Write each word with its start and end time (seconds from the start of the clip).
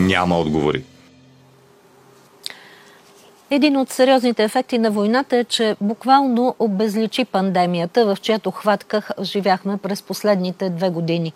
Няма 0.00 0.38
отговори. 0.38 0.84
Един 3.50 3.76
от 3.76 3.90
сериозните 3.90 4.44
ефекти 4.44 4.78
на 4.78 4.90
войната 4.90 5.36
е, 5.36 5.44
че 5.44 5.76
буквално 5.80 6.54
обезличи 6.58 7.24
пандемията, 7.24 8.06
в 8.06 8.20
чиято 8.20 8.50
хватка 8.50 9.02
живяхме 9.22 9.76
през 9.76 10.02
последните 10.02 10.70
две 10.70 10.90
години. 10.90 11.32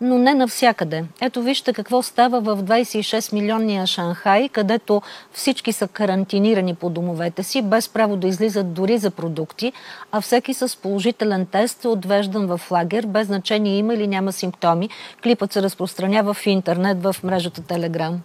Но 0.00 0.18
не 0.18 0.34
навсякъде. 0.34 1.04
Ето 1.20 1.42
вижте 1.42 1.72
какво 1.72 2.02
става 2.02 2.40
в 2.40 2.62
26 2.62 3.32
милионния 3.32 3.86
Шанхай, 3.86 4.48
където 4.48 5.02
всички 5.32 5.72
са 5.72 5.88
карантинирани 5.88 6.74
по 6.74 6.90
домовете 6.90 7.42
си, 7.42 7.62
без 7.62 7.88
право 7.88 8.16
да 8.16 8.26
излизат 8.26 8.72
дори 8.74 8.98
за 8.98 9.10
продукти, 9.10 9.72
а 10.12 10.20
всеки 10.20 10.54
с 10.54 10.80
положителен 10.80 11.46
тест 11.46 11.84
е 11.84 11.88
отвеждан 11.88 12.46
в 12.46 12.60
лагер, 12.70 13.06
без 13.06 13.26
значение 13.26 13.78
има 13.78 13.94
или 13.94 14.06
няма 14.06 14.32
симптоми. 14.32 14.88
Клипът 15.22 15.52
се 15.52 15.62
разпространява 15.62 16.34
в 16.34 16.46
интернет 16.46 17.02
в 17.02 17.16
мрежата 17.24 17.62
Телеграм. 17.62 18.20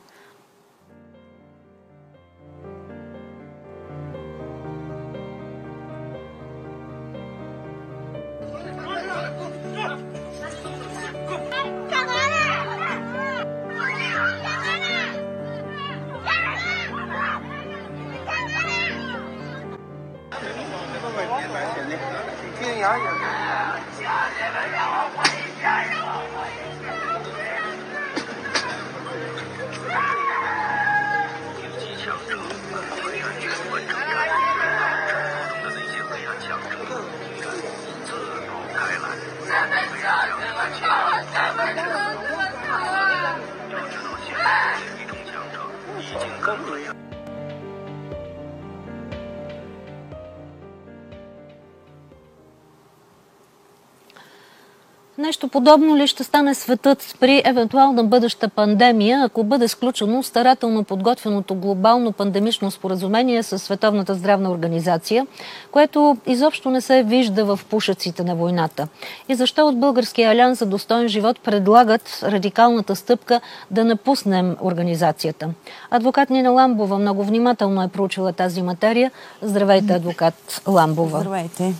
Нещо 55.35 55.47
подобно 55.47 55.97
ли 55.97 56.07
ще 56.07 56.23
стане 56.23 56.55
светът 56.55 57.15
при 57.19 57.41
евентуална 57.45 58.03
бъдеща 58.03 58.49
пандемия, 58.49 59.23
ако 59.25 59.43
бъде 59.43 59.67
сключено 59.67 60.23
старателно 60.23 60.83
подготвеното 60.83 61.55
глобално 61.55 62.11
пандемично 62.11 62.71
споразумение 62.71 63.43
с 63.43 63.59
Световната 63.59 64.15
здравна 64.15 64.51
организация, 64.51 65.27
което 65.71 66.17
изобщо 66.27 66.69
не 66.69 66.81
се 66.81 67.03
вижда 67.03 67.45
в 67.45 67.59
пушеците 67.69 68.23
на 68.23 68.35
войната? 68.35 68.87
И 69.29 69.35
защо 69.35 69.67
от 69.67 69.79
Българския 69.79 70.31
алианс 70.31 70.59
за 70.59 70.65
достоен 70.65 71.07
живот 71.07 71.39
предлагат 71.39 72.19
радикалната 72.23 72.95
стъпка 72.95 73.41
да 73.71 73.85
напуснем 73.85 74.55
организацията? 74.61 75.49
Адвокат 75.91 76.29
Нина 76.29 76.49
Ламбова 76.49 76.97
много 76.97 77.23
внимателно 77.23 77.83
е 77.83 77.87
проучила 77.87 78.33
тази 78.33 78.61
материя. 78.61 79.11
Здравейте, 79.41 79.93
адвокат 79.93 80.61
Ламбова. 80.67 81.19
Здравейте. 81.19 81.73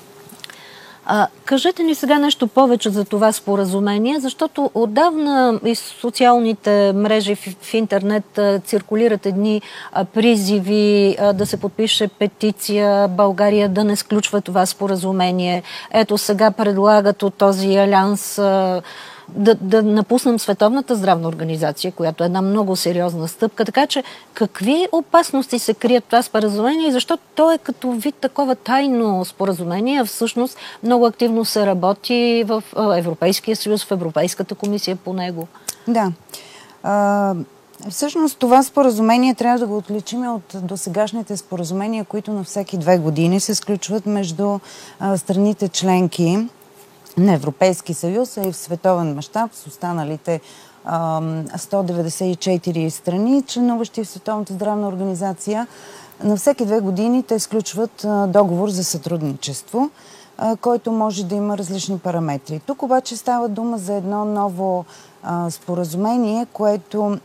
А, 1.08 1.28
кажете 1.46 1.84
ни 1.84 1.96
сега 1.96 2.20
нещо 2.20 2.48
повече 2.48 2.90
за 2.90 3.06
това 3.06 3.32
споразумение, 3.32 4.20
защото 4.20 4.72
отдавна 4.74 5.60
и 5.66 5.76
социалните 5.76 6.94
мрежи 6.96 7.36
в, 7.36 7.40
в 7.62 7.74
интернет 7.74 8.38
а, 8.38 8.60
циркулират 8.60 9.26
едни 9.26 9.62
а, 9.92 10.06
призиви 10.06 11.16
а, 11.20 11.34
да 11.34 11.46
се 11.46 11.58
подпише 11.58 12.08
петиция 12.08 13.08
България 13.08 13.70
да 13.70 13.84
не 13.84 13.96
сключва 13.96 14.42
това 14.42 14.66
споразумение. 14.66 15.64
Ето 15.92 16.18
сега 16.18 16.52
предлагат 16.52 17.24
от 17.24 17.34
този 17.34 17.76
алианс 17.76 18.40
а, 18.40 18.82
да, 19.30 19.56
да 19.56 19.84
напуснем 19.84 20.40
Световната 20.40 20.96
здравна 20.96 21.28
организация, 21.28 21.92
която 21.92 22.24
е 22.24 22.26
една 22.26 22.42
много 22.42 22.76
сериозна 22.76 23.28
стъпка. 23.28 23.66
Така 23.66 23.88
че 23.88 24.04
какви 24.34 24.88
опасности 24.92 25.60
се 25.60 25.74
крият 25.74 26.04
това 26.04 26.22
споразумение 26.22 26.88
и 26.88 26.92
защо 26.92 27.18
то 27.36 27.52
е 27.52 27.58
като 27.58 27.92
вид 27.92 28.16
такова 28.16 28.56
тайно 28.56 29.26
споразумение, 29.26 30.00
а 30.02 30.06
всъщност 30.06 30.58
много 30.84 31.06
активно 31.06 31.46
се 31.46 31.66
работи 31.66 32.44
в 32.48 32.64
Европейския 32.96 33.56
съюз, 33.56 33.86
в 33.86 33.92
Европейската 33.92 34.56
комисия 34.56 34.96
по 34.96 35.14
него? 35.14 35.48
Да. 35.88 36.12
А, 36.84 37.36
всъщност 37.90 38.38
това 38.38 38.64
споразумение 38.64 39.36
трябва 39.36 39.60
да 39.60 39.68
го 39.68 39.78
отличим 39.78 40.36
от 40.36 40.56
досегашните 40.62 41.38
споразумения, 41.38 42.06
които 42.06 42.34
на 42.34 42.44
всеки 42.44 42.78
две 42.78 42.98
години 42.98 43.40
се 43.40 43.56
сключват 43.56 44.06
между 44.06 44.60
а, 45.00 45.18
страните 45.18 45.70
членки 45.70 46.48
на 47.18 47.34
Европейски 47.34 47.94
съюз, 47.94 48.38
а 48.38 48.48
и 48.48 48.52
в 48.52 48.58
световен 48.58 49.16
мащаб 49.16 49.54
с 49.54 49.68
останалите 49.68 50.42
194 50.86 52.90
страни, 52.90 53.44
членуващи 53.44 54.04
в 54.04 54.08
Световната 54.08 54.54
здравна 54.54 54.88
организация. 54.88 55.68
На 56.24 56.36
всеки 56.36 56.66
две 56.66 56.80
години 56.80 57.24
те 57.24 57.40
сключват 57.40 58.06
договор 58.28 58.70
за 58.70 58.84
сътрудничество, 58.84 59.90
който 60.62 60.92
може 60.92 61.26
да 61.26 61.36
има 61.36 61.58
различни 61.58 62.00
параметри. 62.00 62.62
Тук 62.66 62.84
обаче 62.84 63.18
става 63.18 63.50
дума 63.50 63.78
за 63.78 63.94
едно 63.94 64.26
ново 64.26 64.86
споразумение, 65.50 66.48
което 66.54 67.18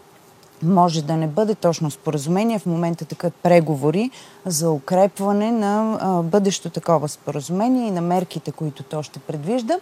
може 0.62 1.02
да 1.02 1.16
не 1.16 1.26
бъде 1.26 1.54
точно 1.54 1.90
споразумение. 1.90 2.58
В 2.58 2.66
момента 2.66 3.04
такът 3.04 3.34
преговори 3.34 4.10
за 4.46 4.70
укрепване 4.70 5.52
на 5.52 5.98
а, 6.00 6.22
бъдещо 6.22 6.70
такова 6.70 7.08
споразумение 7.08 7.86
и 7.86 7.90
на 7.90 8.00
мерките, 8.00 8.52
които 8.52 8.82
то 8.82 9.02
ще 9.02 9.18
предвижда. 9.18 9.74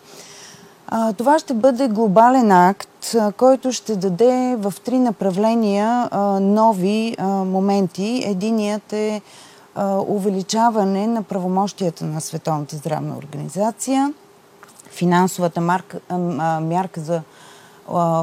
А, 0.88 1.12
това 1.12 1.38
ще 1.38 1.55
бъде 1.55 1.88
глобален 1.88 2.53
акт, 2.53 3.15
а, 3.15 3.33
който 3.33 3.72
ще 3.72 3.97
даде 3.97 4.56
в 4.59 4.75
три 4.84 4.99
направления 4.99 6.09
нови 6.41 7.17
моменти. 7.44 8.22
Единият 8.27 8.93
е 8.93 9.21
увеличаване 10.09 11.06
на 11.06 11.22
правомощията 11.22 12.05
на 12.05 12.21
Световната 12.21 12.77
здравна 12.77 13.17
организация, 13.17 14.12
финансовата 14.91 15.61
марка, 15.61 16.00
мярка 16.61 17.00
за 17.00 17.22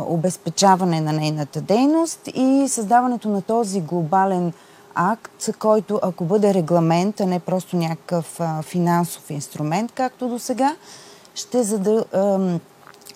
обезпечаване 0.08 1.02
на 1.02 1.14
нейната 1.14 1.62
дейност 1.62 2.20
и 2.34 2.66
създаването 2.68 3.30
на 3.30 3.42
този 3.42 3.81
глобален 3.81 4.53
акт, 4.96 5.50
който 5.59 6.00
ако 6.03 6.26
бъде 6.26 6.53
регламент, 6.53 7.20
а 7.20 7.26
не 7.26 7.40
просто 7.40 7.76
някакъв 7.76 8.40
финансов 8.62 9.30
инструмент, 9.30 9.92
както 9.92 10.28
до 10.28 10.40
сега, 10.40 10.76
ще, 11.36 11.64
задъл... 11.64 12.03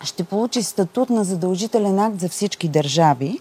ще 0.04 0.24
получи 0.24 0.64
статут 0.64 1.10
на 1.10 1.24
задължителен 1.24 2.00
акт 2.00 2.20
за 2.20 2.30
всички 2.30 2.68
държави. 2.68 3.40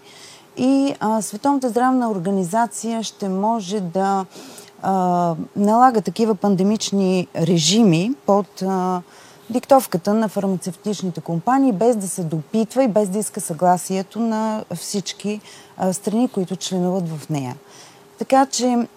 И 0.57 0.95
Световната 1.21 1.69
здравна 1.69 2.11
организация 2.11 3.03
ще 3.03 3.29
може 3.29 3.79
да 3.79 4.25
налага 5.55 6.01
такива 6.01 6.35
пандемични 6.35 7.27
режими 7.35 8.11
под 8.25 8.61
а, 8.61 9.01
диктовката 9.49 10.13
на 10.13 10.27
фармацевтичните 10.29 11.21
компании, 11.21 11.71
без 11.71 11.95
да 11.95 12.07
се 12.07 12.23
допитва 12.23 12.83
и 12.83 12.87
без 12.87 13.09
да 13.09 13.19
иска 13.19 13.41
съгласието 13.41 14.19
на 14.19 14.63
всички 14.75 15.41
страни, 15.91 16.27
които 16.27 16.55
членуват 16.55 17.09
в 17.09 17.29
нея. 17.29 17.55
Така 18.19 18.45
че, 18.45 18.87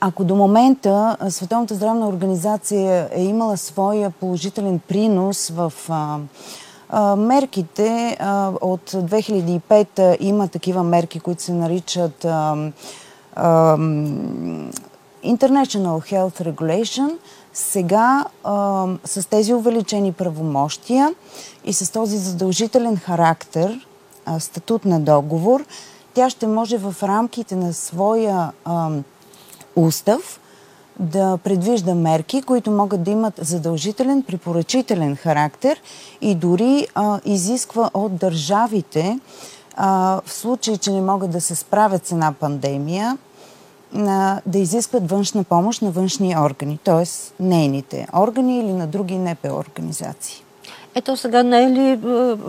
ако 0.00 0.24
до 0.24 0.36
момента 0.36 1.16
Световната 1.28 1.74
здравна 1.74 2.08
организация 2.08 3.08
е 3.12 3.24
имала 3.24 3.56
своя 3.56 4.10
положителен 4.10 4.78
принос 4.88 5.48
в 5.48 5.72
мерките 7.16 8.16
от 8.60 8.90
2005 8.90 10.16
има 10.20 10.48
такива 10.48 10.82
мерки, 10.82 11.20
които 11.20 11.42
се 11.42 11.52
наричат 11.52 12.26
International 15.24 16.00
Health 16.12 16.52
Regulation– 16.52 17.16
сега 17.52 18.24
а, 18.44 18.86
с 19.04 19.28
тези 19.28 19.54
увеличени 19.54 20.12
правомощия 20.12 21.14
и 21.64 21.72
с 21.72 21.92
този 21.92 22.18
задължителен 22.18 22.96
характер, 22.96 23.86
а, 24.26 24.40
статут 24.40 24.84
на 24.84 25.00
договор, 25.00 25.64
тя 26.14 26.30
ще 26.30 26.46
може 26.46 26.78
в 26.78 26.94
рамките 27.02 27.56
на 27.56 27.74
своя 27.74 28.52
а, 28.64 28.90
устав 29.76 30.40
да 31.00 31.38
предвижда 31.44 31.94
мерки, 31.94 32.42
които 32.42 32.70
могат 32.70 33.02
да 33.02 33.10
имат 33.10 33.34
задължителен, 33.38 34.22
препоръчителен 34.22 35.16
характер 35.16 35.80
и 36.20 36.34
дори 36.34 36.86
а, 36.94 37.20
изисква 37.24 37.90
от 37.94 38.16
държавите, 38.16 39.20
а, 39.76 40.20
в 40.24 40.32
случай, 40.32 40.76
че 40.76 40.90
не 40.90 41.00
могат 41.00 41.30
да 41.30 41.40
се 41.40 41.54
справят 41.54 42.06
с 42.06 42.12
една 42.12 42.32
пандемия, 42.32 43.18
на, 43.94 44.40
да 44.46 44.58
изискват 44.58 45.10
външна 45.10 45.44
помощ 45.44 45.82
на 45.82 45.90
външни 45.90 46.36
органи, 46.38 46.78
т.е. 46.84 47.04
нейните 47.42 48.06
органи 48.14 48.58
или 48.58 48.72
на 48.72 48.86
други 48.86 49.18
НП 49.18 49.44
организации. 49.44 50.44
Ето 50.94 51.16
сега 51.16 51.42
не 51.42 51.64
е 51.64 51.70
ли 51.70 51.88
е, 51.88 51.98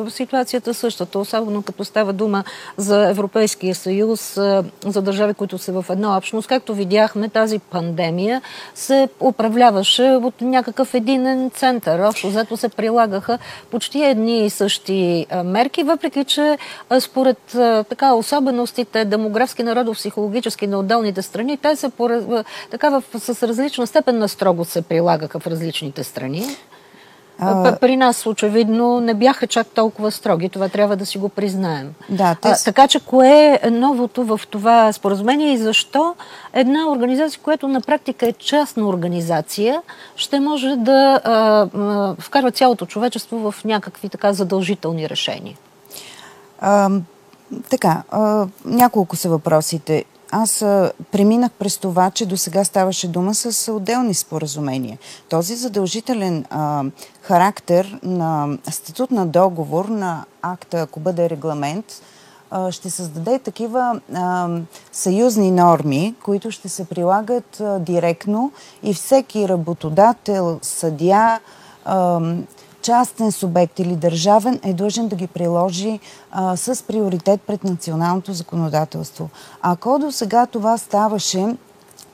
ситуацията 0.10 0.74
същата, 0.74 1.19
особено 1.19 1.62
като 1.62 1.86
става 1.86 2.13
дума 2.13 2.44
за 2.78 3.10
Европейския 3.10 3.75
съюз, 3.75 4.38
е, 4.38 4.63
за 4.86 5.01
държави, 5.01 5.34
които 5.34 5.57
са 5.57 5.81
в 5.81 5.86
една 5.90 6.18
общност. 6.18 6.48
Както 6.48 6.75
видяхме, 6.75 7.30
тази 7.30 7.60
пандемия 7.60 8.42
се 8.75 9.10
управляваше 9.19 10.04
от 10.04 10.42
някакъв 10.42 10.94
единен 10.94 11.50
център. 11.50 12.00
Общо 12.00 12.30
взето 12.30 12.57
се 12.57 12.69
прилагаха 12.69 13.40
почти 13.72 14.04
едни 14.04 14.46
и 14.46 14.50
същи 14.50 15.25
е, 15.30 15.44
мерки, 15.44 15.84
въпреки 15.84 16.24
че 16.24 16.57
според 17.00 17.38
така 17.89 18.13
особеностите 18.13 19.06
демографски, 19.06 19.63
народо-психологически 19.63 20.68
на 20.68 20.80
отделните 20.80 21.22
страни, 21.22 21.57
те 21.57 21.75
са 21.75 21.92
така 22.72 22.89
в, 22.89 23.04
с 23.19 23.44
различна 23.48 23.88
степен 23.88 24.18
на 24.18 24.30
строго 24.30 24.66
се 24.66 24.81
прилагаха 24.81 25.39
в 25.39 25.48
различните 25.48 26.04
страни. 26.04 26.46
А... 27.39 27.75
При 27.81 27.97
нас 27.97 28.25
очевидно 28.25 29.00
не 29.00 29.13
бяха 29.13 29.47
чак 29.47 29.68
толкова 29.68 30.12
строги. 30.12 30.50
Това 30.50 30.69
трябва 30.69 30.95
да 30.95 31.06
си 31.06 31.18
го 31.18 31.30
признаем. 31.30 31.94
Да, 32.09 32.35
те... 32.41 32.47
а, 32.47 32.56
така 32.65 32.88
че 32.88 33.00
кое 33.00 33.59
е 33.63 33.69
новото 33.69 34.24
в 34.24 34.41
това 34.50 34.94
споразумение 34.94 35.53
и 35.53 35.57
защо 35.57 36.15
една 36.53 36.91
организация, 36.91 37.41
която 37.44 37.68
на 37.68 37.81
практика 37.81 38.27
е 38.27 38.33
частна 38.33 38.88
организация, 38.88 39.81
ще 40.15 40.39
може 40.39 40.75
да 40.75 41.21
а, 41.24 41.31
а, 41.31 42.15
вкарва 42.19 42.51
цялото 42.51 42.85
човечество 42.85 43.51
в 43.51 43.63
някакви 43.65 44.09
така 44.09 44.33
задължителни 44.33 45.09
решения? 45.09 45.57
А, 46.62 46.89
така, 47.69 48.03
а, 48.12 48.47
няколко 48.65 49.15
са 49.15 49.29
въпросите 49.29 50.06
аз 50.33 50.59
преминах 51.12 51.51
през 51.51 51.77
това, 51.77 52.12
че 52.12 52.25
до 52.25 52.38
сега 52.38 52.63
ставаше 52.63 53.07
дума 53.07 53.35
с 53.35 53.71
отделни 53.71 54.13
споразумения. 54.13 54.97
Този 55.30 55.56
задължителен 55.56 56.45
а, 56.50 56.83
характер 57.21 58.00
на 58.03 58.57
статут 58.71 59.12
на 59.12 59.25
договор 59.25 59.85
на 59.85 60.25
акта, 60.41 60.80
ако 60.80 61.00
бъде 61.00 61.30
регламент, 61.30 61.85
а, 62.51 62.71
ще 62.71 62.89
създаде 62.89 63.39
такива 63.39 64.01
а, 64.13 64.50
съюзни 64.91 65.51
норми, 65.51 66.15
които 66.24 66.51
ще 66.51 66.69
се 66.69 66.86
прилагат 66.86 67.59
а, 67.59 67.79
директно 67.79 68.51
и 68.83 68.94
всеки 68.94 69.50
работодател, 69.50 70.59
съдя, 70.62 71.39
частен 72.83 73.31
субект 73.31 73.80
или 73.80 73.95
държавен 73.95 74.59
е 74.63 74.74
длъжен 74.74 75.07
да 75.07 75.15
ги 75.15 75.27
приложи 75.27 76.00
а, 76.31 76.57
с 76.57 76.83
приоритет 76.83 77.41
пред 77.41 77.63
националното 77.63 78.33
законодателство. 78.33 79.30
Ако 79.62 80.00
до 80.00 80.12
сега 80.12 80.45
това 80.45 80.77
ставаше 80.77 81.56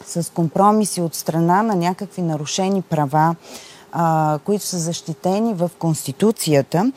с 0.06 0.32
компромиси 0.34 1.02
от 1.02 1.16
страна 1.16 1.64
на 1.64 1.76
някакви 1.76 2.22
нарушени 2.22 2.82
права, 2.82 3.36
а, 3.92 4.40
които 4.46 4.66
са 4.66 4.80
защитени 4.80 5.54
в 5.54 5.72
Конституцията, 5.80 6.92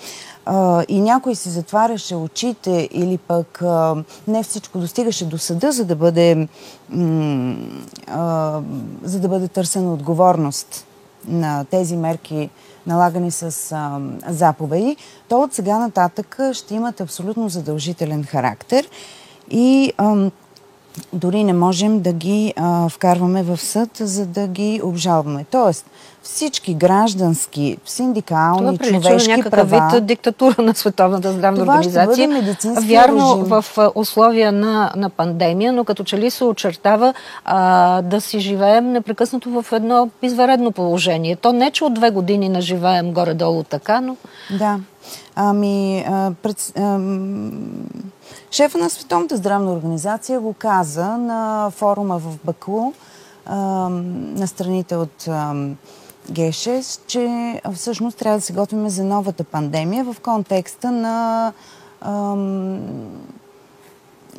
а, 0.46 0.84
и 0.88 1.00
някой 1.00 1.34
си 1.34 1.48
затваряше 1.48 2.16
очите 2.16 2.88
или 2.92 3.18
пък 3.18 3.62
а, 3.62 3.96
не 4.28 4.42
всичко 4.42 4.78
достигаше 4.78 5.26
до 5.26 5.38
съда, 5.38 5.72
за 5.72 5.84
да 5.84 5.96
бъде, 5.96 6.48
м- 6.90 7.56
а, 8.06 8.60
за 9.02 9.20
да 9.20 9.28
бъде 9.28 9.48
търсена 9.48 9.92
отговорност 9.92 10.86
на 11.28 11.64
тези 11.64 11.96
мерки 11.96 12.50
налагани 12.86 13.30
с 13.30 13.72
а, 13.72 14.00
заповеди, 14.28 14.96
то 15.28 15.40
от 15.40 15.54
сега 15.54 15.78
нататък 15.78 16.38
ще 16.52 16.74
имат 16.74 17.00
абсолютно 17.00 17.48
задължителен 17.48 18.24
характер. 18.24 18.88
И 19.50 19.92
а, 19.98 20.30
дори 21.12 21.44
не 21.44 21.52
можем 21.52 22.00
да 22.00 22.12
ги 22.12 22.54
а, 22.56 22.88
вкарваме 22.88 23.42
в 23.42 23.56
съд, 23.56 23.90
за 23.94 24.26
да 24.26 24.46
ги 24.46 24.80
обжалваме. 24.84 25.44
Тоест, 25.50 25.86
всички 26.22 26.74
граждански, 26.74 27.76
синдикални, 27.86 28.78
Това 28.78 29.00
човешки 29.00 29.42
права... 29.50 29.90
вид 29.94 30.06
диктатура 30.06 30.62
на 30.62 30.74
Световната 30.74 31.32
здравна 31.32 31.60
това 31.60 31.74
организация. 31.74 32.28
Вярно 32.80 33.34
режим. 33.34 33.44
в 33.44 33.64
условия 33.94 34.52
на, 34.52 34.92
на 34.96 35.10
пандемия, 35.10 35.72
но 35.72 35.84
като 35.84 36.04
че 36.04 36.18
ли 36.18 36.30
се 36.30 36.44
очертава 36.44 37.14
а, 37.44 38.02
да 38.02 38.20
си 38.20 38.38
живеем 38.38 38.92
непрекъснато 38.92 39.62
в 39.62 39.72
едно 39.72 40.10
изваредно 40.22 40.72
положение. 40.72 41.36
То 41.36 41.52
не, 41.52 41.70
че 41.70 41.84
от 41.84 41.94
две 41.94 42.10
години 42.10 42.48
не 42.48 42.60
живеем 42.60 43.12
горе-долу 43.12 43.62
така, 43.62 44.00
но... 44.00 44.16
Да. 44.58 44.78
Ами, 45.34 46.04
а, 46.08 46.30
пред, 46.42 46.72
а, 46.78 46.98
шефа 48.52 48.78
на 48.78 48.90
Световната 48.90 49.36
здравна 49.36 49.72
организация 49.72 50.40
го 50.40 50.52
каза 50.52 51.04
на 51.04 51.70
форума 51.70 52.18
в 52.18 52.38
Баку, 52.44 52.92
на 53.46 54.46
страните 54.46 54.96
от... 54.96 55.28
А, 55.28 55.54
Г6, 56.30 57.00
че 57.06 57.60
всъщност 57.74 58.18
трябва 58.18 58.38
да 58.38 58.44
се 58.44 58.52
готвим 58.52 58.88
за 58.88 59.04
новата 59.04 59.44
пандемия 59.44 60.04
в 60.04 60.16
контекста 60.20 60.90
на 60.90 61.52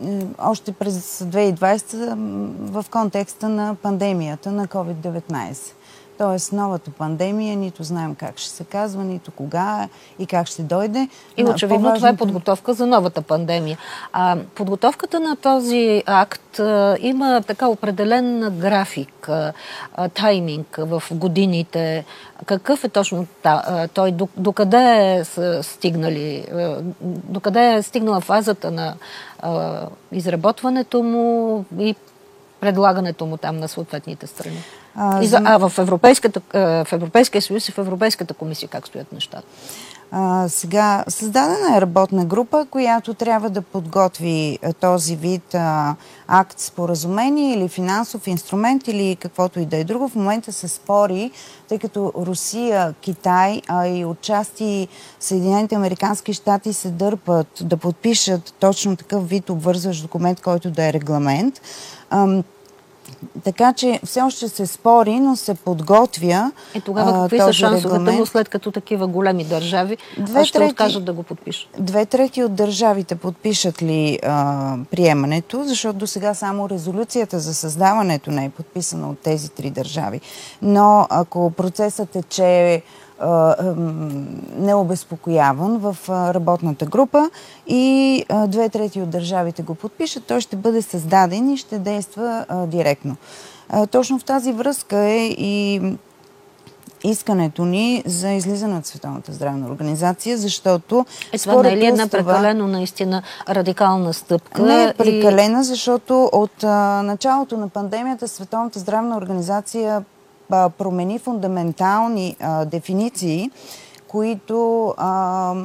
е, 0.04 0.26
още 0.40 0.72
през 0.72 1.20
2020 1.20 2.14
в 2.60 2.86
контекста 2.92 3.50
на 3.50 3.76
пандемията 3.76 4.52
на 4.52 4.68
COVID-19. 4.68 5.72
Тоест 6.18 6.54
новата 6.54 6.92
пандемия, 6.92 7.58
нито 7.58 7.84
знаем 7.84 8.16
как 8.16 8.38
ще 8.38 8.50
се 8.50 8.64
казва, 8.64 9.04
нито 9.04 9.32
кога 9.32 9.90
и 10.20 10.26
как 10.26 10.48
ще 10.48 10.62
дойде. 10.62 11.08
И 11.38 11.44
очевидно 11.44 11.96
това 11.96 12.10
е 12.10 12.18
подготовка 12.18 12.74
за 12.74 12.88
новата 12.88 13.22
пандемия. 13.22 13.78
А, 14.14 14.38
подготовката 14.56 15.20
на 15.20 15.36
този 15.36 16.04
акт 16.06 16.60
а, 16.60 16.98
има 17.00 17.42
така 17.48 17.68
определен 17.68 18.58
график, 18.60 19.30
а, 19.30 19.54
тайминг 20.14 20.76
в 20.80 21.04
годините. 21.12 22.06
Какъв 22.46 22.84
е 22.84 22.90
точно 22.90 23.28
та, 23.42 23.88
той? 23.94 24.12
Докъде 24.38 24.78
е 24.78 25.24
стигнали? 25.64 26.46
Докъде 27.04 27.74
е 27.74 27.82
стигнала 27.82 28.22
фазата 28.22 28.72
на 28.72 28.96
изработването 30.12 31.04
му 31.04 31.66
и 31.80 31.96
предлагането 32.60 33.26
му 33.26 33.38
там 33.38 33.58
на 33.58 33.68
съответните 33.68 34.28
страни? 34.28 34.64
А, 34.96 35.24
за... 35.24 35.42
а 35.46 35.58
в, 35.58 35.78
Европейската, 35.78 36.42
в 36.54 36.88
Европейския 36.92 37.42
съюз 37.42 37.70
и 37.70 37.72
в 37.72 37.78
Европейската 37.78 38.34
комисия 38.34 38.70
как 38.70 38.88
стоят 38.88 39.12
нещата? 39.12 39.48
А, 40.16 40.50
сега, 40.50 41.04
създадена 41.08 41.78
е 41.78 41.82
работна 41.82 42.26
група, 42.26 42.66
която 42.70 43.14
трябва 43.14 43.50
да 43.50 43.62
подготви 43.62 44.60
този 44.80 45.16
вид 45.16 45.56
а, 45.56 45.96
акт, 46.28 46.60
споразумение 46.60 47.54
или 47.54 47.70
финансов 47.70 48.28
инструмент 48.28 48.88
или 48.88 49.16
каквото 49.16 49.60
и 49.60 49.66
да 49.66 49.78
е 49.78 49.84
друго. 49.84 50.10
В 50.10 50.16
момента 50.16 50.52
се 50.52 50.68
спори, 50.68 51.32
тъй 51.70 51.80
като 51.80 52.14
Русия, 52.18 52.94
Китай, 53.02 53.62
а 53.68 53.88
и 53.88 54.06
отчасти 54.06 54.88
Съединените 55.20 55.76
Американски 55.76 56.34
щати 56.34 56.74
се 56.74 56.90
дърпат 56.90 57.48
да 57.62 57.78
подпишат 57.78 58.54
точно 58.60 58.96
такъв 58.96 59.30
вид 59.30 59.50
обвързващ 59.50 60.02
документ, 60.02 60.42
който 60.42 60.72
да 60.72 60.88
е 60.88 60.94
регламент. 60.94 61.62
Така 63.44 63.74
че 63.74 64.00
все 64.06 64.22
още 64.22 64.50
се 64.50 64.68
спори, 64.68 65.20
но 65.20 65.36
се 65.36 65.54
подготвя. 65.54 66.52
И 66.76 66.82
тогава 66.82 67.14
какви 67.14 67.40
са 67.40 67.54
шансовете 67.54 68.12
му, 68.12 68.26
след 68.26 68.50
като 68.50 68.72
такива 68.72 69.08
големи 69.08 69.44
държави 69.44 69.98
Две 70.18 70.46
ще 70.46 70.58
трети, 70.58 70.72
откажат 70.72 71.06
да 71.06 71.14
го 71.14 71.24
подпишат? 71.24 71.70
Две 71.80 72.06
трети 72.06 72.44
от 72.44 72.56
държавите 72.56 73.16
подпишат 73.16 73.82
ли 73.82 74.20
а, 74.24 74.78
приемането, 74.92 75.64
защото 75.64 76.00
до 76.00 76.08
сега 76.08 76.34
само 76.34 76.70
резолюцията 76.70 77.40
за 77.40 77.54
създаването 77.54 78.32
не 78.32 78.46
е 78.46 78.50
подписана 78.50 79.10
от 79.10 79.20
тези 79.20 79.50
три 79.50 79.70
държави. 79.70 80.22
Но 80.62 81.08
ако 81.10 81.52
процесът 81.52 82.10
тече 82.10 82.82
необезпокояван 84.58 85.78
в 85.78 85.98
работната 86.10 86.86
група 86.86 87.30
и 87.68 88.26
две 88.48 88.70
трети 88.70 89.02
от 89.02 89.10
държавите 89.10 89.64
го 89.64 89.76
подпишат, 89.76 90.24
той 90.24 90.42
ще 90.42 90.56
бъде 90.56 90.82
създаден 90.82 91.50
и 91.50 91.58
ще 91.58 91.80
действа 91.80 92.46
директно. 92.68 93.16
Точно 93.92 94.20
в 94.20 94.24
тази 94.24 94.52
връзка 94.52 94.98
е 94.98 95.26
и 95.28 95.82
искането 97.04 97.66
ни 97.66 98.04
за 98.06 98.30
излизане 98.30 98.78
от 98.78 98.86
Световната 98.86 99.34
здравна 99.34 99.68
организация, 99.68 100.38
защото... 100.38 101.06
Е, 101.34 101.38
това 101.38 101.64
не 101.64 101.70
е 101.70 101.78
ли 101.78 101.86
една 101.86 102.08
прекалено 102.08 102.68
наистина 102.68 103.24
радикална 103.50 104.14
стъпка? 104.14 104.62
Не 104.62 104.84
е 104.84 104.94
прекалена, 104.94 105.62
и... 105.62 105.64
защото 105.64 106.30
от 106.34 106.64
а, 106.64 107.02
началото 107.04 107.58
на 107.58 107.70
пандемията 107.70 108.28
Световната 108.28 108.80
здравна 108.80 109.18
организация 109.18 110.04
промени 110.78 111.20
фундаментални 111.20 112.36
а, 112.40 112.66
дефиниции, 112.66 113.52
които 114.08 114.88
а, 114.98 115.56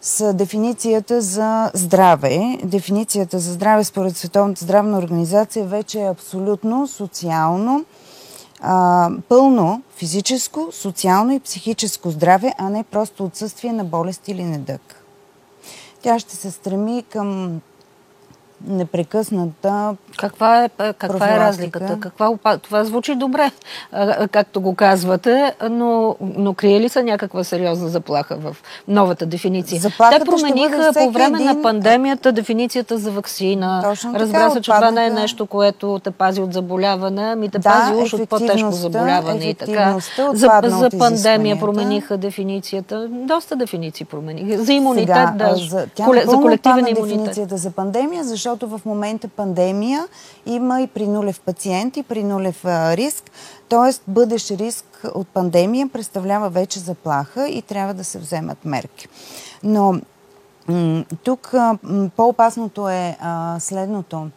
са 0.00 0.32
дефиницията 0.32 1.20
за 1.20 1.70
здраве. 1.74 2.58
Дефиницията 2.64 3.38
за 3.38 3.52
здраве 3.52 3.84
според 3.84 4.16
Световната 4.16 4.64
здравна 4.64 4.98
организация 4.98 5.64
вече 5.64 6.00
е 6.00 6.10
абсолютно 6.10 6.86
социално, 6.86 7.84
а, 8.60 9.10
пълно 9.28 9.82
физическо, 9.96 10.68
социално 10.72 11.32
и 11.32 11.40
психическо 11.40 12.10
здраве, 12.10 12.52
а 12.58 12.68
не 12.68 12.84
просто 12.84 13.24
отсъствие 13.24 13.72
на 13.72 13.84
болест 13.84 14.28
или 14.28 14.44
недък. 14.44 15.04
Тя 16.02 16.18
ще 16.18 16.36
се 16.36 16.50
стреми 16.50 17.04
към 17.10 17.60
непрекъсната 18.66 19.96
каква 20.18 20.64
е, 20.64 20.68
каква 20.98 21.34
е 21.34 21.38
разликата? 21.38 21.98
Каква, 22.00 22.36
това 22.62 22.84
звучи 22.84 23.14
добре, 23.14 23.50
както 24.30 24.60
го 24.60 24.74
казвате, 24.74 25.54
но, 25.70 26.16
но 26.20 26.54
крие 26.54 26.80
ли 26.80 26.88
са 26.88 27.02
някаква 27.02 27.44
сериозна 27.44 27.88
заплаха 27.88 28.36
в 28.36 28.56
новата 28.88 29.26
дефиниция? 29.26 29.80
Заплахата 29.80 30.24
Те 30.24 30.30
промениха 30.30 30.92
по 30.94 31.10
време 31.10 31.38
един... 31.38 31.46
на 31.46 31.62
пандемията 31.62 32.32
дефиницията 32.32 32.98
за 32.98 33.10
вакцина. 33.10 33.80
Точно 33.84 34.14
Разбра 34.14 34.50
се, 34.50 34.60
че 34.60 34.70
това 34.70 34.90
не 34.90 35.06
е 35.06 35.10
нещо, 35.10 35.46
което 35.46 36.00
те 36.04 36.10
пази 36.10 36.40
от 36.40 36.52
заболяване, 36.52 37.22
ами 37.32 37.48
те 37.48 37.58
Да, 37.58 37.70
пази 37.70 38.02
уж 38.02 38.14
от 38.14 38.28
по-тежко 38.28 38.72
заболяване 38.72 39.44
и 39.44 39.54
така. 39.54 39.96
За, 40.32 40.46
отпадна 40.46 40.78
за 40.78 40.90
пандемия 40.98 41.58
промениха 41.58 42.16
дефиницията. 42.16 43.08
Доста 43.10 43.56
дефиниции 43.56 44.06
промениха. 44.06 44.64
За 44.64 44.72
имунитет, 44.72 45.06
Сега, 45.06 45.34
да. 45.36 45.54
за, 45.56 45.86
тя 45.94 46.04
коле- 46.04 46.26
за 46.26 46.36
колективен 46.36 46.78
отпадна 46.78 46.90
имунитет. 46.90 47.18
дефиницията 47.18 47.56
за 47.56 47.70
пандемия, 47.70 48.24
защото 48.24 48.51
в 48.60 48.80
момента 48.84 49.28
пандемия 49.28 50.06
има 50.46 50.80
и 50.80 50.86
при 50.86 51.06
нулев 51.06 51.40
пациент, 51.40 51.96
и 51.96 52.02
при 52.02 52.24
нулев 52.24 52.64
риск. 52.64 53.30
Тоест, 53.68 54.02
бъдещ 54.06 54.50
риск 54.50 54.84
от 55.14 55.28
пандемия 55.28 55.88
представлява 55.92 56.50
вече 56.50 56.78
заплаха 56.78 57.48
и 57.48 57.62
трябва 57.62 57.94
да 57.94 58.04
се 58.04 58.18
вземат 58.18 58.64
мерки. 58.64 59.08
Но 59.62 60.00
тук 61.24 61.54
по-опасното 62.16 62.88
е 62.88 63.16
следното. 63.58 64.28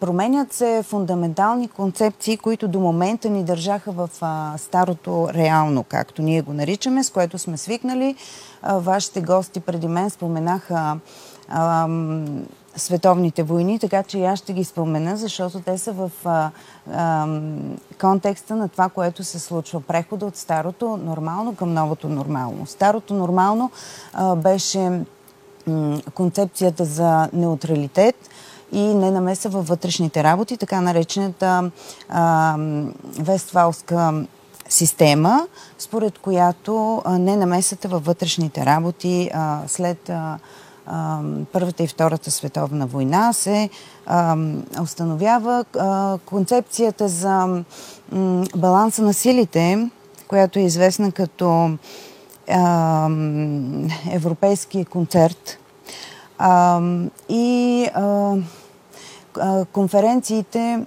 Променят 0.00 0.52
се 0.52 0.82
фундаментални 0.82 1.68
концепции, 1.68 2.36
които 2.36 2.68
до 2.68 2.80
момента 2.80 3.30
ни 3.30 3.44
държаха 3.44 3.92
в 3.92 4.08
старото 4.58 5.28
реално, 5.34 5.82
както 5.82 6.22
ние 6.22 6.42
го 6.42 6.52
наричаме, 6.52 7.04
с 7.04 7.10
което 7.10 7.38
сме 7.38 7.56
свикнали. 7.56 8.16
Вашите 8.62 9.20
гости 9.20 9.60
преди 9.60 9.88
мен 9.88 10.10
споменаха 10.10 10.96
световните 12.76 13.42
войни, 13.42 13.78
така 13.78 14.02
че 14.02 14.18
и 14.18 14.24
аз 14.24 14.38
ще 14.38 14.52
ги 14.52 14.64
спомена, 14.64 15.16
защото 15.16 15.60
те 15.60 15.78
са 15.78 15.92
в 15.92 16.10
а, 16.24 16.50
а, 16.92 17.26
контекста 18.00 18.56
на 18.56 18.68
това, 18.68 18.88
което 18.88 19.24
се 19.24 19.38
случва. 19.38 19.80
Прехода 19.80 20.26
от 20.26 20.36
старото 20.36 20.96
нормално 20.96 21.56
към 21.56 21.74
новото 21.74 22.08
нормално. 22.08 22.66
Старото 22.66 23.14
нормално 23.14 23.70
а, 24.12 24.36
беше 24.36 25.00
м, 25.66 26.00
концепцията 26.14 26.84
за 26.84 27.28
неутралитет 27.32 28.16
и 28.72 28.80
ненамеса 28.80 29.48
във 29.48 29.68
вътрешните 29.68 30.24
работи, 30.24 30.56
така 30.56 30.80
наречената 30.80 31.70
а, 32.08 32.56
Вествалска 33.04 34.24
система, 34.68 35.46
според 35.78 36.18
която 36.18 37.02
ненамесата 37.06 37.88
във 37.88 38.04
вътрешните 38.04 38.66
работи 38.66 39.30
а, 39.34 39.60
след 39.66 40.08
а, 40.08 40.38
Първата 41.52 41.82
и 41.82 41.86
Втората 41.86 42.30
световна 42.30 42.86
война 42.86 43.32
се 43.32 43.70
установява 44.82 45.64
концепцията 46.24 47.08
за 47.08 47.62
баланса 48.56 49.02
на 49.02 49.14
силите, 49.14 49.90
която 50.28 50.58
е 50.58 50.62
известна 50.62 51.12
като 51.12 51.70
европейски 54.10 54.84
концерт. 54.84 55.58
И 57.28 57.88
конференциите 59.72 60.84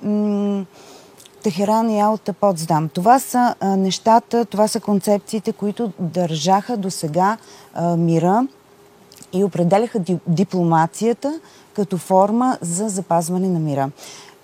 Техеран 1.43 1.89
и 1.89 1.99
Алта 1.99 2.33
Потсдам. 2.33 2.89
Това 2.89 3.19
са 3.19 3.55
нещата, 3.61 4.45
това 4.45 4.67
са 4.67 4.79
концепциите, 4.79 5.53
които 5.53 5.91
държаха 5.99 6.77
до 6.77 6.91
сега 6.91 7.37
мира 7.97 8.47
и 9.33 9.43
определяха 9.43 9.99
ди, 9.99 10.17
дипломацията 10.27 11.39
като 11.73 11.97
форма 11.97 12.57
за 12.61 12.89
запазване 12.89 13.47
на 13.47 13.59
мира. 13.59 13.89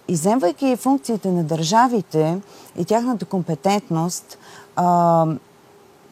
Иземвайки 0.08 0.76
функциите 0.76 1.32
на 1.32 1.44
държавите 1.44 2.38
и 2.78 2.86
тяхната 2.86 3.26
компетентност, 3.26 4.38
а, 4.76 5.26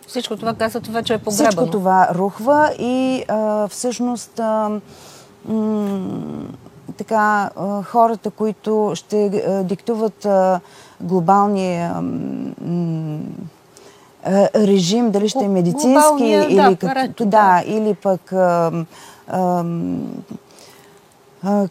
Всичко 0.08 0.38
това 0.38 0.54
казват 0.54 0.88
вече 0.88 1.14
е 1.14 1.18
погребано. 1.18 1.50
всичко 1.50 1.70
това 1.72 2.10
рухва 2.16 2.74
и 2.80 3.24
а, 3.28 3.68
всъщност 3.68 4.40
а, 4.40 4.80
м- 5.46 6.44
така, 6.98 7.50
а, 7.56 7.84
хората, 7.84 8.32
които 8.32 8.92
ще 8.96 9.30
диктуват 9.66 10.28
глобалния 11.02 12.02
м- 12.02 13.20
режим, 14.56 15.12
дали 15.12 15.30
ще 15.30 15.46
е 15.46 15.48
медицински 15.48 15.88
Глобалния, 15.88 16.46
или, 16.46 16.56
да, 16.56 16.76
като, 16.76 17.26
да, 17.26 17.64
или 17.66 17.94
пък 17.94 18.34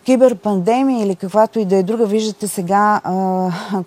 киберпандемия 0.05 1.05
или 1.05 1.17
каквато 1.17 1.59
и 1.59 1.65
да 1.65 1.77
е 1.77 1.83
друга. 1.83 2.07
Виждате 2.07 2.49
сега, 2.49 3.01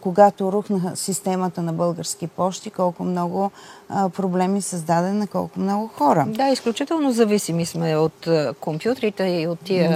когато 0.01 0.51
рухна 0.51 0.91
системата 0.95 1.61
на 1.61 1.73
български 1.73 2.27
почти, 2.27 2.69
колко 2.69 3.03
много 3.03 3.51
проблеми 3.89 4.61
създаде 4.61 5.11
на 5.11 5.27
колко 5.27 5.59
много 5.59 5.87
хора. 5.87 6.25
Да, 6.27 6.49
изключително 6.49 7.11
зависими 7.11 7.65
сме 7.65 7.95
от 7.97 8.27
компютрите 8.59 9.23
и 9.23 9.47
от 9.47 9.59
тия 9.59 9.89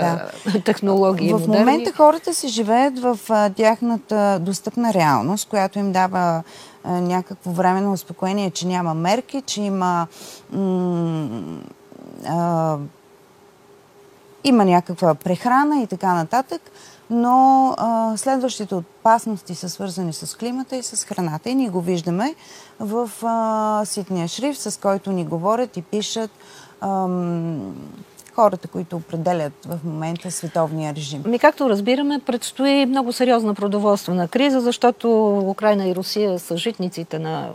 Да. 0.54 0.62
технологии. 0.62 1.30
В 1.30 1.40
модерни. 1.40 1.58
момента 1.60 1.94
хората 1.94 2.34
си 2.34 2.48
живеят 2.48 3.00
в 3.00 3.20
тяхната 3.56 4.40
достъпна 4.42 4.94
реалност, 4.94 5.50
която 5.50 5.80
им 5.80 5.92
дава 5.92 6.44
някакво 6.86 7.52
временно 7.52 7.92
успокоение, 7.94 8.52
че 8.52 8.68
няма 8.68 8.94
мерки, 8.94 9.42
че 9.46 9.62
има 9.62 10.08
м- 10.52 11.30
има 14.48 14.66
някаква 14.66 15.16
прехрана 15.16 15.82
и 15.82 15.88
така 15.88 16.14
нататък, 16.14 16.62
но 17.10 17.74
а, 17.78 18.18
следващите 18.18 18.76
опасности 18.76 19.56
са 19.56 19.70
свързани 19.70 20.14
с 20.14 20.38
климата 20.38 20.76
и 20.76 20.84
с 20.84 21.06
храната. 21.06 21.50
И 21.50 21.56
ние 21.56 21.70
го 21.70 21.82
виждаме 21.82 22.36
в 22.80 23.10
а, 23.24 23.86
ситния 23.86 24.28
шрифт, 24.28 24.62
с 24.62 24.80
който 24.80 25.12
ни 25.12 25.26
говорят 25.26 25.78
и 25.78 25.82
пишат 25.82 26.32
ам, 26.82 27.76
хората, 28.36 28.68
които 28.68 28.96
определят 28.96 29.54
в 29.66 29.80
момента 29.84 30.32
световния 30.32 30.96
режим. 30.96 31.24
Ми, 31.26 31.40
както 31.40 31.70
разбираме, 31.70 32.20
предстои 32.26 32.86
много 32.86 33.14
сериозна 33.14 33.54
продоволствена 33.54 34.28
криза, 34.28 34.62
защото 34.62 35.38
Украина 35.48 35.88
и 35.88 35.96
Русия 35.96 36.40
са 36.40 36.58
житниците 36.58 37.20
на, 37.20 37.50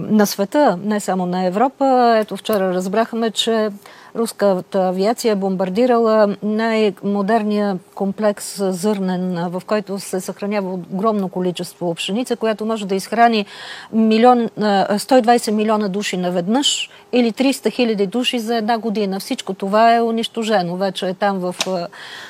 на 0.00 0.26
света, 0.26 0.78
не 0.84 1.00
само 1.00 1.26
на 1.26 1.44
Европа. 1.44 2.14
Ето 2.18 2.36
вчера 2.36 2.74
разбрахме, 2.74 3.30
че 3.30 3.70
руската 4.16 4.88
авиация 4.88 5.32
е 5.32 5.36
бомбардирала 5.36 6.36
най-модерния 6.42 7.78
комплекс 7.94 8.56
зърнен, 8.58 9.48
в 9.48 9.62
който 9.66 9.98
се 9.98 10.20
съхранява 10.20 10.78
огромно 10.92 11.28
количество 11.28 11.94
пшеница, 11.94 12.36
която 12.36 12.66
може 12.66 12.86
да 12.86 12.94
изхрани 12.94 13.46
милион, 13.92 14.48
а, 14.60 14.98
120 14.98 15.50
милиона 15.50 15.88
души 15.88 16.16
наведнъж 16.16 16.90
или 17.12 17.32
300 17.32 17.70
хиляди 17.70 18.06
души 18.06 18.38
за 18.38 18.56
една 18.56 18.78
година. 18.78 19.20
Всичко 19.20 19.54
това 19.54 19.96
е 19.96 20.02
унищожено. 20.02 20.76
Вече 20.76 21.08
е 21.08 21.14
там 21.14 21.38
в 21.38 21.54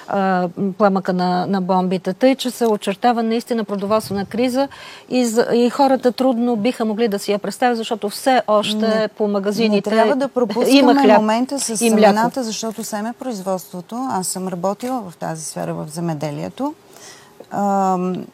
а, 0.08 0.48
пламъка 0.78 1.12
на, 1.12 1.46
на 1.46 1.62
бомбите. 1.62 2.12
Тъй, 2.12 2.34
че 2.34 2.50
се 2.50 2.66
очертава 2.66 3.22
наистина 3.22 3.64
продоволствена 3.64 4.24
криза 4.24 4.68
и, 5.10 5.24
за, 5.24 5.46
и 5.54 5.70
хората 5.70 6.12
трудно 6.12 6.56
биха 6.56 6.84
могли 6.84 7.08
да 7.08 7.18
си 7.18 7.32
я 7.32 7.38
представят, 7.38 7.76
защото 7.76 8.08
все 8.08 8.42
още 8.46 8.76
Не- 8.76 9.08
по 9.08 9.28
магазините 9.28 9.90
Не 9.90 9.96
трябва 9.96 10.16
да 10.16 10.24
има 10.24 10.30
пропускаме 10.34 11.02
хляб 11.02 11.18
момента 11.18 11.60
с 11.60 11.69
и 11.80 11.90
мляко. 11.90 12.02
семената, 12.02 12.44
защото 12.44 12.84
семепроизводството, 12.84 14.08
аз 14.10 14.26
съм 14.26 14.48
работила 14.48 15.10
в 15.10 15.16
тази 15.16 15.44
сфера 15.44 15.74
в 15.74 15.88
земеделието, 15.88 16.74
а, 17.50 17.60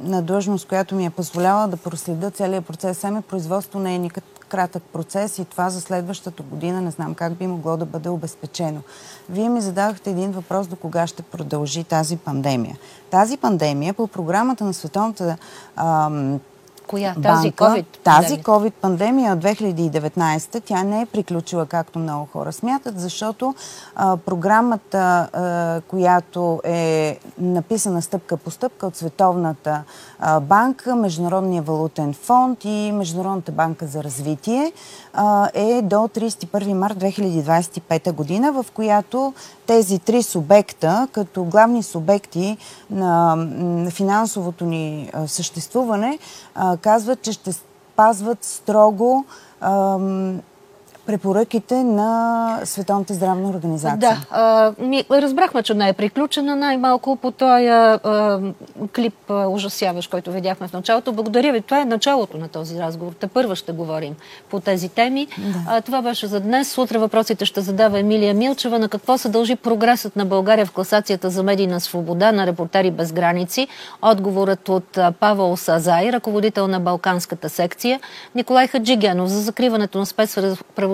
на 0.00 0.22
длъжност, 0.22 0.68
която 0.68 0.94
ми 0.94 1.06
е 1.06 1.10
позволяла 1.10 1.68
да 1.68 1.76
проследя 1.76 2.30
целият 2.30 2.66
процес. 2.66 2.98
Семепроизводство 2.98 3.78
не 3.78 3.94
е 3.94 3.98
никак 3.98 4.24
кратък 4.48 4.82
процес 4.82 5.38
и 5.38 5.44
това 5.44 5.70
за 5.70 5.80
следващата 5.80 6.42
година 6.42 6.80
не 6.80 6.90
знам 6.90 7.14
как 7.14 7.32
би 7.32 7.46
могло 7.46 7.76
да 7.76 7.84
бъде 7.84 8.08
обезпечено. 8.08 8.80
Вие 9.28 9.48
ми 9.48 9.60
зададохте 9.60 10.10
един 10.10 10.30
въпрос 10.30 10.66
до 10.66 10.76
кога 10.76 11.06
ще 11.06 11.22
продължи 11.22 11.84
тази 11.84 12.16
пандемия. 12.16 12.76
Тази 13.10 13.36
пандемия 13.36 13.94
по 13.94 14.06
програмата 14.06 14.64
на 14.64 14.74
Световната 14.74 15.36
ам, 15.76 16.40
Коя? 16.86 17.14
Тази 17.14 17.50
банка, 17.50 17.64
COVID? 17.64 17.84
Тази 18.04 18.42
COVID-пандемия 18.42 19.32
от 19.32 19.38
2019, 19.44 20.62
тя 20.64 20.82
не 20.82 21.00
е 21.00 21.06
приключила, 21.06 21.66
както 21.66 21.98
много 21.98 22.28
хора 22.32 22.52
смятат, 22.52 23.00
защото 23.00 23.54
а, 23.96 24.16
програмата, 24.16 25.28
а, 25.32 25.80
която 25.88 26.60
е 26.64 27.18
написана 27.38 28.02
стъпка 28.02 28.36
по 28.36 28.50
стъпка 28.50 28.86
от 28.86 28.96
Световната 28.96 29.82
а, 30.18 30.40
банка, 30.40 30.96
Международния 30.96 31.62
валутен 31.62 32.14
фонд 32.14 32.64
и 32.64 32.92
Международната 32.92 33.52
банка 33.52 33.86
за 33.86 34.04
развитие, 34.04 34.72
е 35.54 35.82
до 35.82 35.96
31 35.96 36.72
март 36.72 36.98
2025 36.98 38.12
година, 38.12 38.52
в 38.52 38.66
която 38.74 39.34
тези 39.66 39.98
три 39.98 40.22
субекта, 40.22 41.08
като 41.12 41.44
главни 41.44 41.82
субекти 41.82 42.56
на 42.90 43.36
финансовото 43.90 44.64
ни 44.64 45.10
съществуване, 45.26 46.18
казват, 46.80 47.22
че 47.22 47.32
ще 47.32 47.52
спазват 47.52 48.44
строго 48.44 49.24
препоръките 51.06 51.74
на 51.84 52.60
Световната 52.64 53.14
здравна 53.14 53.48
организация. 53.48 53.98
Да, 53.98 54.16
а, 54.30 54.72
ми, 54.78 55.04
разбрахме, 55.10 55.62
че 55.62 55.74
не 55.74 55.88
е 55.88 55.92
приключена 55.92 56.56
най-малко 56.56 57.16
по 57.16 57.30
този 57.30 57.66
а, 57.66 58.40
клип 58.94 59.30
а, 59.30 59.48
ужасяващ, 59.48 60.10
който 60.10 60.32
видяхме 60.32 60.68
в 60.68 60.72
началото. 60.72 61.12
Благодаря 61.12 61.52
ви. 61.52 61.60
Това 61.60 61.80
е 61.80 61.84
началото 61.84 62.38
на 62.38 62.48
този 62.48 62.78
разговор. 62.78 63.12
Те 63.20 63.26
първа 63.26 63.56
ще 63.56 63.72
говорим 63.72 64.14
по 64.50 64.60
тези 64.60 64.88
теми. 64.88 65.26
Да. 65.38 65.58
А, 65.68 65.80
това 65.80 66.02
беше 66.02 66.26
за 66.26 66.40
днес. 66.40 66.68
Сутре 66.68 66.98
въпросите 66.98 67.44
ще 67.44 67.60
задава 67.60 67.98
Емилия 67.98 68.34
Милчева. 68.34 68.78
На 68.78 68.88
какво 68.88 69.18
се 69.18 69.28
дължи 69.28 69.56
прогресът 69.56 70.16
на 70.16 70.24
България 70.24 70.66
в 70.66 70.72
класацията 70.72 71.30
за 71.30 71.42
медийна 71.42 71.80
свобода 71.80 72.32
на 72.32 72.46
репортери 72.46 72.90
без 72.90 73.12
граници? 73.12 73.68
Отговорът 74.02 74.68
от 74.68 74.98
Павел 75.20 75.56
Сазай, 75.56 76.12
ръководител 76.12 76.68
на 76.68 76.80
Балканската 76.80 77.48
секция. 77.48 78.00
Николай 78.34 78.66
Хаджигенов 78.66 79.28
за 79.28 79.40
закриването 79.40 79.98
на 79.98 80.06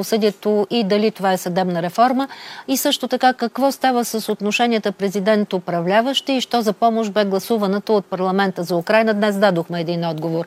спецправосъдието 0.04 0.66
и 0.70 0.84
дали 0.84 1.10
това 1.10 1.32
е 1.32 1.36
съдебна 1.36 1.82
реформа. 1.82 2.28
И 2.68 2.76
също 2.76 3.08
така 3.08 3.32
какво 3.32 3.72
става 3.72 4.04
с 4.04 4.28
отношенията 4.32 4.92
президент-управляващи 4.92 6.32
и 6.32 6.40
що 6.40 6.62
за 6.62 6.72
помощ 6.72 7.12
бе 7.12 7.24
гласуваната 7.24 7.92
от 7.92 8.06
парламента 8.06 8.62
за 8.64 8.76
Украина. 8.76 9.14
Днес 9.14 9.36
дадохме 9.36 9.80
един 9.80 10.04
отговор. 10.04 10.46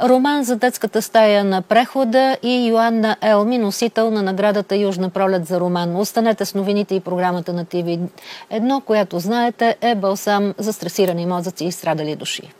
Роман 0.00 0.44
за 0.44 0.56
детската 0.56 1.02
стая 1.02 1.44
на 1.44 1.62
прехода 1.62 2.36
и 2.42 2.68
Йоанна 2.68 3.16
Елми, 3.22 3.58
носител 3.58 4.10
на 4.10 4.22
наградата 4.22 4.76
Южна 4.76 5.10
пролет 5.10 5.46
за 5.46 5.60
роман. 5.60 5.96
Останете 5.96 6.44
с 6.44 6.54
новините 6.54 6.94
и 6.94 7.00
програмата 7.00 7.52
на 7.52 7.64
ТВ. 7.64 7.98
Едно, 8.50 8.80
която 8.80 9.18
знаете, 9.18 9.76
е 9.80 9.94
балсам 9.94 10.54
за 10.58 10.72
стресирани 10.72 11.26
мозъци 11.26 11.64
и 11.64 11.72
страдали 11.72 12.16
души. 12.16 12.52